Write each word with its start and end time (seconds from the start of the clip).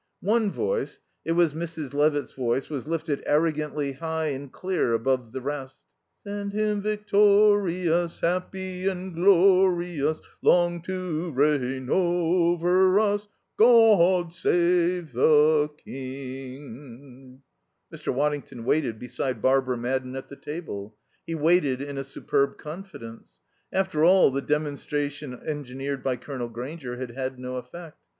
One 0.23 0.49
voice 0.49 0.97
it 1.23 1.33
was 1.33 1.53
Mrs. 1.53 1.93
Levitt's 1.93 2.31
voice 2.31 2.71
was 2.71 2.87
lifted 2.87 3.21
arrogantly 3.23 3.91
high 3.91 4.29
and 4.29 4.51
clear 4.51 4.93
above 4.93 5.31
the 5.31 5.41
rest. 5.41 5.77
"Send 6.23 6.53
him 6.53 6.81
vic 6.81 7.05
torious, 7.05 8.21
Hap 8.21 8.51
py 8.51 8.87
and 8.87 9.13
glorious. 9.13 10.19
Long 10.41 10.81
to 10.85 10.91
oo 10.91 11.31
rei 11.33 11.59
eign 11.59 11.87
overious 11.91 13.27
Gaw 13.57 13.65
aw 13.99 14.19
awd 14.23 14.33
Save 14.33 15.09
ther 15.11 15.67
King." 15.67 17.43
Mr. 17.93 18.11
Waddington 18.11 18.65
waited 18.65 18.97
beside 18.97 19.39
Barbara 19.39 19.77
Madden 19.77 20.15
at 20.15 20.29
the 20.29 20.35
table; 20.35 20.95
he 21.27 21.35
waited 21.35 21.79
in 21.79 21.99
a 21.99 22.03
superb 22.03 22.57
confidence. 22.57 23.39
After 23.71 24.03
all, 24.03 24.31
the 24.31 24.41
demonstration 24.41 25.35
engineered 25.35 26.01
by 26.01 26.15
Colonel 26.15 26.49
Grainger 26.49 26.97
had 26.97 27.11
had 27.11 27.37
no 27.37 27.57
effect. 27.57 27.99